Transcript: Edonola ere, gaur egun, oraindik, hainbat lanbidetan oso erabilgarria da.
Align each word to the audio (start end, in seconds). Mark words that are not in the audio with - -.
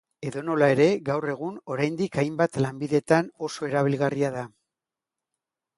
Edonola 0.27 0.69
ere, 0.75 0.87
gaur 1.09 1.27
egun, 1.33 1.59
oraindik, 1.75 2.19
hainbat 2.23 2.59
lanbidetan 2.67 3.31
oso 3.51 3.71
erabilgarria 3.73 4.35
da. 4.39 4.49